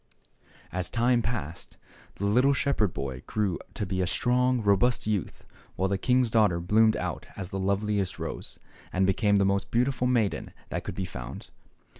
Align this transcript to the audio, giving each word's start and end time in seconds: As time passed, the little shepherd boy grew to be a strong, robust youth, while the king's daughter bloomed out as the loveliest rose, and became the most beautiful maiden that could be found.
As 0.71 0.89
time 0.89 1.21
passed, 1.21 1.77
the 2.15 2.25
little 2.25 2.53
shepherd 2.53 2.91
boy 2.91 3.21
grew 3.27 3.59
to 3.75 3.85
be 3.85 4.01
a 4.01 4.07
strong, 4.07 4.63
robust 4.63 5.05
youth, 5.05 5.43
while 5.75 5.89
the 5.89 5.99
king's 5.99 6.31
daughter 6.31 6.59
bloomed 6.59 6.97
out 6.97 7.27
as 7.35 7.49
the 7.49 7.59
loveliest 7.59 8.17
rose, 8.17 8.57
and 8.91 9.05
became 9.05 9.35
the 9.35 9.45
most 9.45 9.69
beautiful 9.69 10.07
maiden 10.07 10.53
that 10.69 10.83
could 10.83 10.95
be 10.95 11.05
found. 11.05 11.51